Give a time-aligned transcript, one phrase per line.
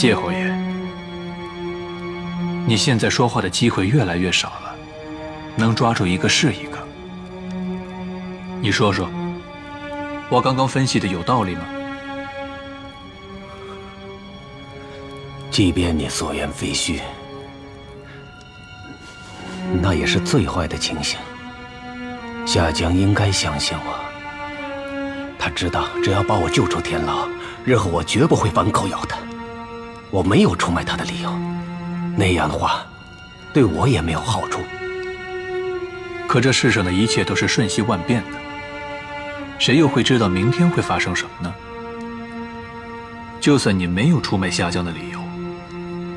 [0.00, 0.50] 谢侯爷，
[2.66, 4.74] 你现在说话的机会越来越少了，
[5.56, 6.78] 能抓住一个是一个。
[8.62, 9.10] 你说说，
[10.30, 11.66] 我刚刚分析的有道理吗？
[15.50, 16.98] 即便你所言非虚，
[19.82, 21.20] 那也是最坏的情形。
[22.46, 23.94] 夏江应该相信我，
[25.38, 27.28] 他知道只要把我救出天牢，
[27.66, 29.18] 日后我绝不会反口咬他。
[30.10, 31.32] 我没有出卖他的理由，
[32.16, 32.84] 那样的话，
[33.52, 34.60] 对我也没有好处。
[36.28, 38.38] 可这世上的一切都是瞬息万变的，
[39.58, 41.52] 谁又会知道明天会发生什么呢？
[43.40, 45.18] 就算你没有出卖夏江的理由，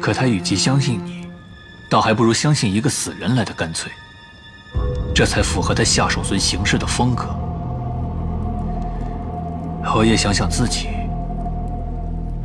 [0.02, 1.28] 可他与其相信你，
[1.90, 3.92] 倒还不如相信一个死人来的干脆。
[5.16, 7.26] 这才符合他夏守尊行事的风格。
[9.86, 10.90] 侯爷想想自己，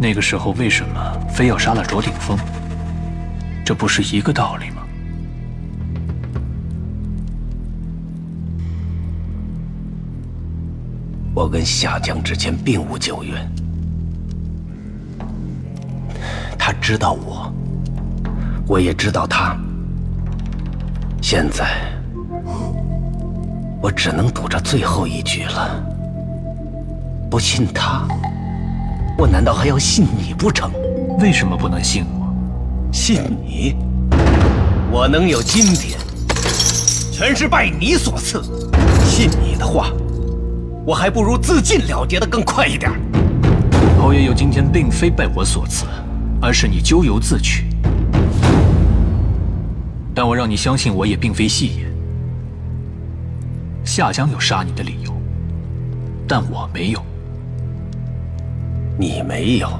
[0.00, 2.38] 那个时候为什么非要杀了卓鼎峰？
[3.64, 4.82] 这不是一个道理吗？
[11.34, 13.50] 我跟夏江之间并无旧怨，
[16.58, 17.52] 他知道我，
[18.66, 19.56] 我也知道他。
[21.20, 21.66] 现在。
[23.80, 25.80] 我只能赌这最后一局了。
[27.30, 28.04] 不信他，
[29.18, 30.70] 我难道还要信你不成？
[31.18, 32.32] 为什么不能信我？
[32.92, 33.74] 信你？
[34.92, 35.98] 我能有今天，
[37.10, 38.40] 全是拜你所赐。
[39.04, 39.90] 信你的话，
[40.86, 42.92] 我还不如自尽了结的更快一点。
[44.00, 45.84] 侯爷有今天，并非拜我所赐，
[46.40, 47.64] 而是你咎由自取。
[50.14, 51.92] 但我让你相信我也并非戏言。
[53.84, 55.12] 夏江有杀你的理由，
[56.28, 57.02] 但我没有。
[59.00, 59.70] 你没有，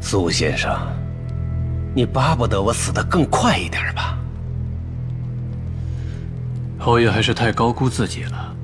[0.00, 0.74] 苏先生，
[1.94, 4.18] 你巴不得我死得更快一点吧？
[6.78, 8.54] 侯爷还是太高估自己了。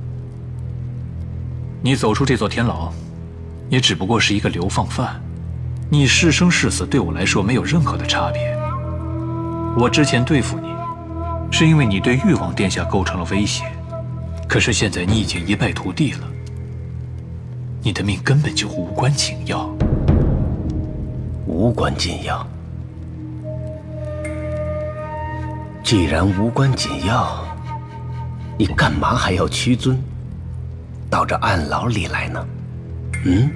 [1.82, 2.90] 你走出这座天牢，
[3.68, 5.20] 也只不过是一个流放犯，
[5.90, 8.56] 你是生是死对我来说没有任何的差别。
[9.76, 10.68] 我之前对付你，
[11.50, 13.64] 是因为你对誉王殿下构成了威胁。
[14.48, 16.20] 可是现在你已经一败涂地了，
[17.84, 19.68] 你的命根本就无关紧要。
[21.46, 22.46] 无关紧要。
[25.82, 27.44] 既然无关紧要，
[28.56, 30.02] 你干嘛还要屈尊
[31.10, 32.46] 到这暗牢里来呢？
[33.26, 33.50] 嗯？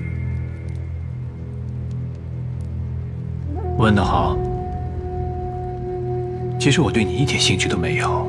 [3.78, 4.36] 问得好。
[6.60, 8.28] 其实我对你一点兴趣都没有。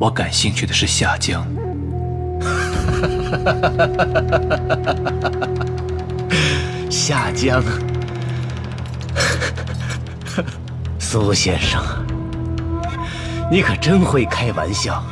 [0.00, 1.46] 我感兴趣的是夏江。
[6.90, 7.62] 夏江，
[10.98, 11.82] 苏先生，
[13.50, 15.02] 你可真会开玩笑。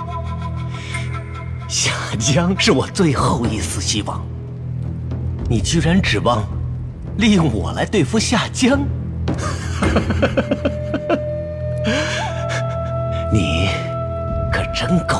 [1.66, 4.22] 夏江是我最后一丝希望，
[5.48, 6.44] 你居然指望
[7.16, 8.78] 利用我来对付夏江？
[13.32, 13.68] 你
[14.52, 14.62] 可。
[14.78, 15.18] 真够！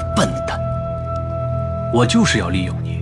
[1.92, 2.98] 我就是要利用你。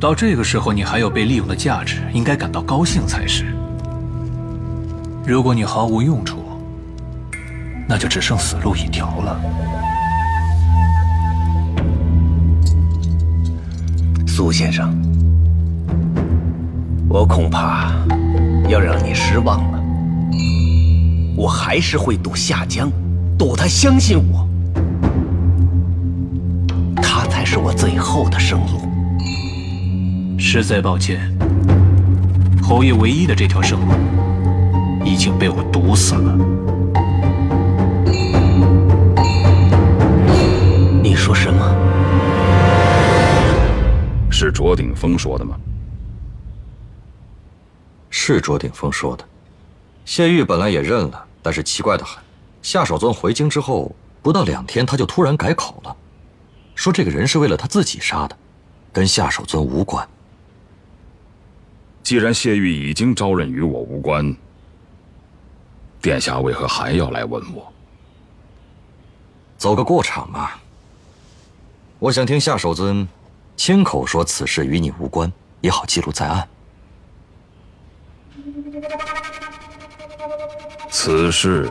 [0.00, 3.44] 到这个时候，你还有被利用的价值，应该感到高兴才是。
[5.26, 6.42] 如果你毫无用处，
[7.86, 9.40] 那就只剩死路一条了。
[14.26, 14.96] 苏先生，
[17.08, 17.92] 我恐怕
[18.68, 19.78] 要让你失望了。
[21.36, 22.90] 我还是会赌夏江。
[23.38, 24.39] 赌他相信我，
[27.52, 28.80] 是我最后的生路。
[30.38, 31.36] 实在抱歉，
[32.62, 33.92] 侯爷唯一的这条生路
[35.04, 36.32] 已经被我堵死了。
[41.02, 41.60] 你说什么？
[44.30, 45.56] 是卓鼎峰说的吗？
[48.10, 49.24] 是卓鼎峰说的。
[50.04, 52.22] 谢玉本来也认了，但是奇怪的很。
[52.62, 53.92] 夏守尊回京之后
[54.22, 55.96] 不到两天，他就突然改口了，
[56.80, 58.34] 说这个人是为了他自己杀的，
[58.90, 60.08] 跟夏守尊无关。
[62.02, 64.34] 既然谢玉已经招认与我无关，
[66.00, 67.70] 殿下为何还要来问我？
[69.58, 70.52] 走个过场嘛。
[71.98, 73.06] 我想听夏守尊
[73.58, 75.30] 亲口说此事与你无关，
[75.60, 76.48] 也好记录在案。
[80.90, 81.70] 此事。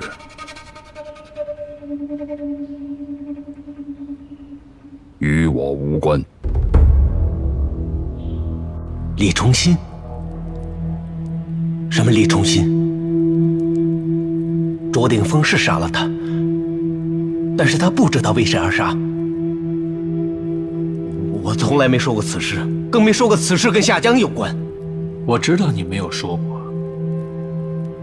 [5.19, 6.23] 与我无关。
[9.17, 9.75] 李重新，
[11.89, 12.79] 什么李重新？
[14.93, 16.09] 卓鼎峰是杀了他，
[17.57, 18.95] 但是他不知道为谁而杀。
[21.43, 24.55] 我从来没说过此事，更没说过此事跟夏江有关。
[25.25, 26.61] 我知道你没有说过，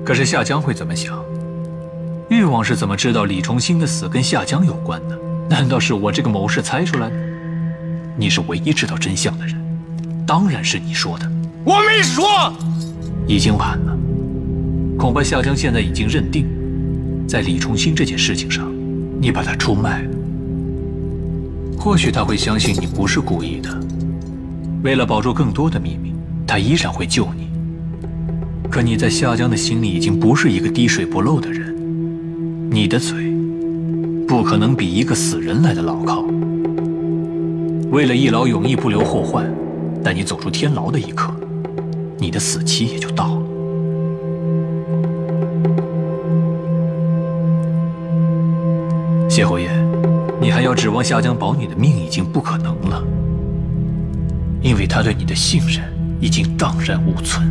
[0.05, 1.19] 可是夏江会怎么想？
[2.29, 5.19] 誉王是怎么知道李重新的死跟夏江有关的？
[5.49, 7.17] 难道是我这个谋士猜出来的？
[8.17, 9.57] 你是唯一知道真相的人，
[10.27, 11.31] 当然是你说的。
[11.65, 12.53] 我没说。
[13.27, 13.97] 已经晚了，
[14.97, 16.47] 恐怕夏江现在已经认定，
[17.29, 18.73] 在李重新这件事情上，
[19.21, 20.11] 你把他出卖了。
[21.77, 23.69] 或许他会相信你不是故意的，
[24.83, 26.15] 为了保住更多的秘密，
[26.47, 27.49] 他依然会救你。
[28.71, 31.75] 可你在夏江的心里已经不是一个滴水不漏的人，
[32.71, 33.31] 你的嘴
[34.27, 36.25] 不可能比一个死人来的牢靠。
[37.91, 39.49] 为了一劳永逸不留后患，
[40.03, 41.33] 待你走出天牢的一刻。
[42.19, 43.43] 你的死期也就到了，
[49.29, 49.71] 谢侯爷，
[50.41, 53.05] 你还要指望夏江保你的命已经不可能了，
[54.63, 55.85] 因为他对你的信任
[56.21, 57.47] 已经荡然无存。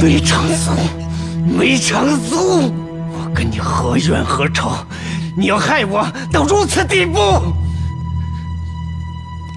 [0.00, 0.70] 梅长苏，
[1.44, 2.72] 梅长苏！
[3.10, 4.70] 我跟你何怨何仇？
[5.36, 7.18] 你要害我到如此地步？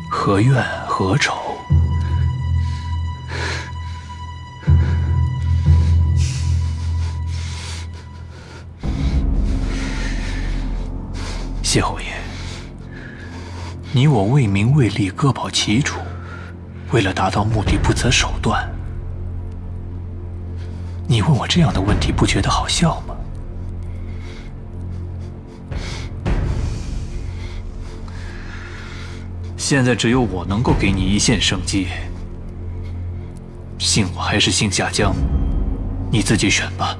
[0.09, 0.55] 何怨
[0.87, 1.31] 何仇？
[11.61, 12.05] 谢侯爷，
[13.91, 15.93] 你我为名为利，各保其主，
[16.91, 18.67] 为了达到目的不择手段。
[21.11, 23.13] 你问我这样的问题，不觉得好笑吗？
[29.57, 31.87] 现在只有我能够给你一线生机，
[33.77, 35.13] 信我还是信夏江，
[36.09, 36.97] 你自己选吧。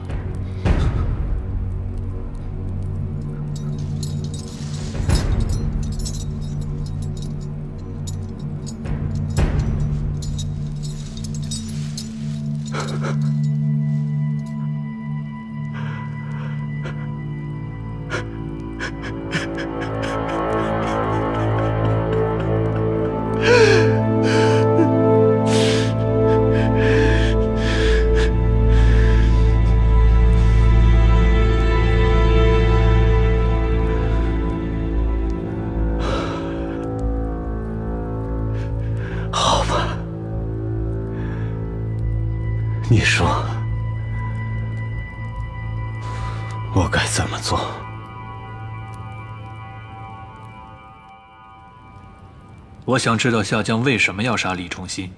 [52.85, 55.11] 我想知道夏江为什么要杀李重新。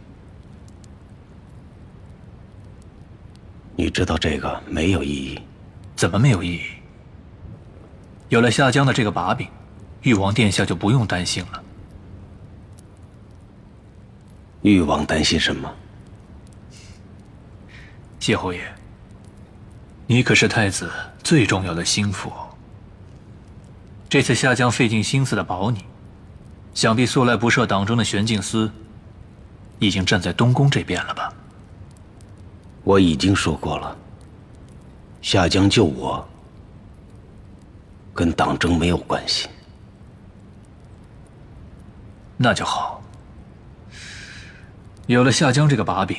[3.75, 5.39] 你知道这个没有意义。
[5.95, 6.61] 怎么没有意义？
[8.27, 9.47] 有了夏江的这个把柄，
[10.01, 11.63] 誉王殿下就不用担心了。
[14.63, 15.71] 誉王担心什么？
[18.19, 18.59] 谢侯爷，
[20.07, 20.91] 你可是太子
[21.23, 22.29] 最重要的心腹。
[24.09, 25.85] 这次夏江费尽心思的保你，
[26.73, 28.71] 想必素来不涉党争的玄静司
[29.79, 31.33] 已经站在东宫这边了吧？
[32.83, 33.95] 我已经说过了，
[35.21, 36.27] 夏江救我，
[38.13, 39.47] 跟党争没有关系。
[42.35, 43.01] 那就好，
[45.05, 46.17] 有了夏江这个把柄。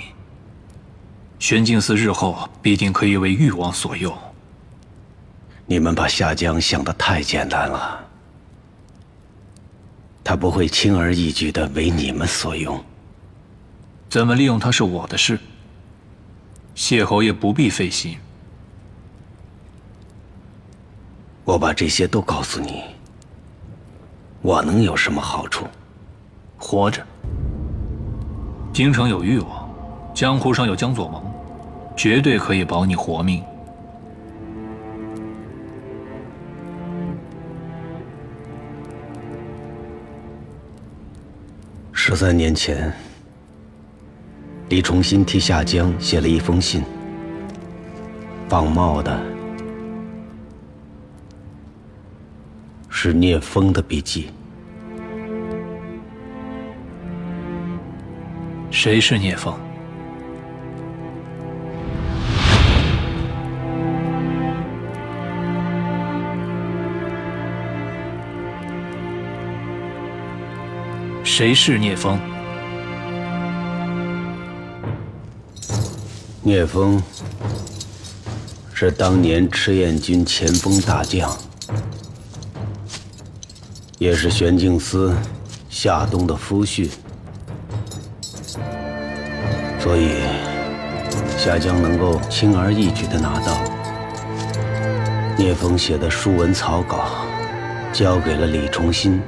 [1.39, 4.17] 玄静司日后必定可以为誉王所用。
[5.67, 8.03] 你们把夏江想得太简单了，
[10.25, 12.83] 他不会轻而易举的为你们所用。
[14.09, 15.39] 怎么利用他是我的事，
[16.75, 18.17] 谢侯爷不必费心。
[21.45, 22.83] 我把这些都告诉你，
[24.41, 25.67] 我能有什么好处？
[26.57, 27.07] 活着。
[28.73, 29.69] 京城有誉王，
[30.15, 31.23] 江湖上有江左盟。
[31.97, 33.41] 绝对可以保你活命。
[42.07, 42.93] 十三年前，
[44.69, 46.83] 李重新替夏江写了一封信，
[48.47, 49.19] 仿冒的
[52.91, 54.29] 是聂风的笔迹。
[58.71, 59.59] 谁是聂风？
[71.37, 72.17] 谁是聂风？
[76.45, 77.03] 聂风
[78.73, 81.37] 是当年赤焰军前锋大将，
[83.99, 85.13] 也是玄镜司
[85.69, 86.89] 夏冬的夫婿，
[89.81, 90.13] 所以
[91.37, 93.61] 夏江能够轻而易举的拿到
[95.37, 97.09] 聂风写的书文草稿，
[97.93, 99.21] 交给了李崇新，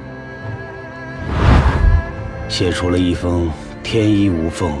[2.57, 3.51] 写出了一封
[3.83, 4.73] 天衣无缝。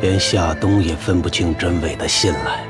[0.00, 2.64] 连夏冬也分不清真伪的信来，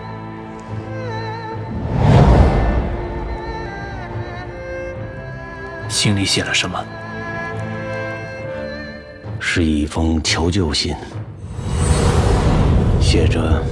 [5.90, 6.82] 信里写了什么？
[9.38, 10.96] 是一封求救信，
[13.02, 13.62] 写着：“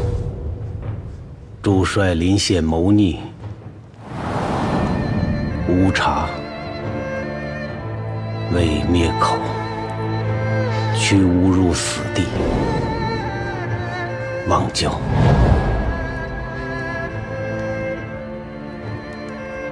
[1.63, 3.21] 主帅临县谋逆，
[5.67, 6.29] 无察，
[8.53, 9.39] 为灭口，
[11.13, 12.25] 驱吾入死地。”
[14.49, 14.91] 望救。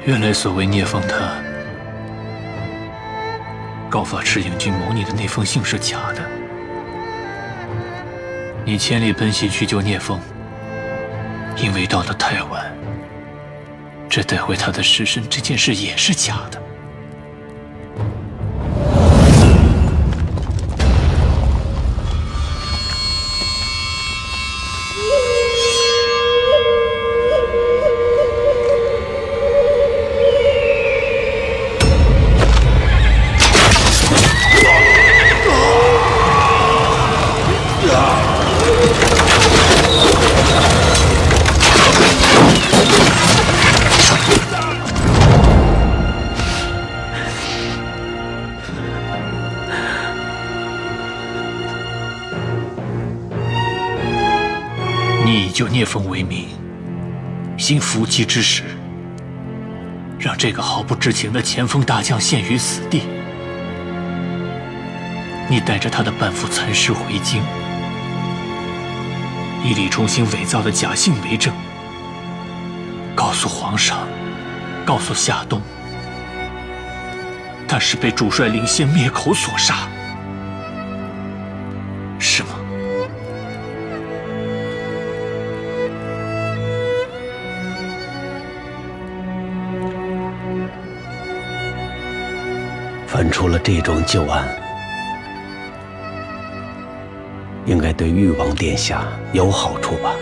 [0.04, 1.32] 原来所谓聂风他
[3.88, 6.20] 告发赤影军谋逆的那封信是假的。
[8.66, 10.20] 你千里奔袭去救聂风，
[11.56, 12.70] 因为到得太晚，
[14.10, 16.60] 这带回他的尸身这件事也是假的。
[55.30, 56.48] 你以救聂风为名，
[57.56, 58.64] 行伏击之实，
[60.18, 63.02] 让这个毫不知情的前锋大将陷于死地。
[65.48, 67.40] 你带着他的半副残尸回京，
[69.62, 71.54] 以李崇新伪造的假信为证，
[73.14, 74.08] 告诉皇上，
[74.84, 75.62] 告诉夏冬，
[77.68, 79.88] 他是被主帅领先灭口所杀，
[93.30, 94.48] 出了这桩旧案，
[97.64, 100.14] 应该对誉王殿下有好处吧？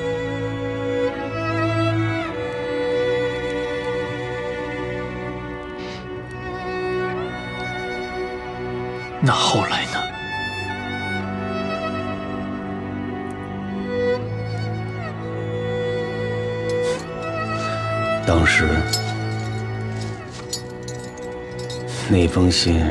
[9.20, 9.98] 那后来呢？
[18.26, 18.68] 当时
[22.10, 22.82] 那封信，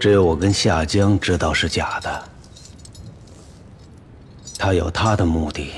[0.00, 2.24] 只有我跟夏江知道是假的。
[4.58, 5.70] 他有他的目的，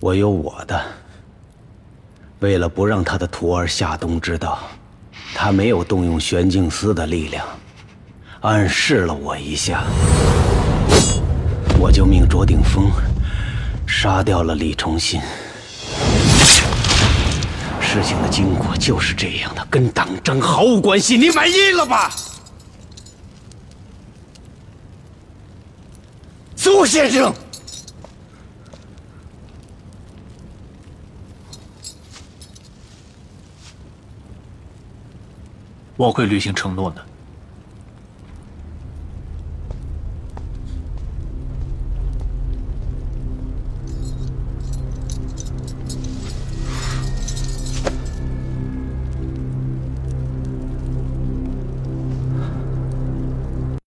[0.00, 0.80] 我有我的。
[2.40, 4.58] 为了不让他的徒儿夏冬知道，
[5.36, 7.46] 他没有动用玄镜司的力量，
[8.40, 9.84] 暗示了我一下，
[11.78, 12.90] 我就命卓鼎峰
[13.86, 15.20] 杀掉了李崇新。
[17.90, 21.16] 事情的经过就是这样的，跟党争毫无关系。
[21.16, 22.12] 你满意了吧，
[26.54, 27.32] 苏先生？
[35.96, 37.02] 我会履行承诺的。